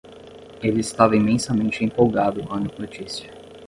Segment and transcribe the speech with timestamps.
[0.63, 3.31] Ele estava imensamente empolgado com a notícia.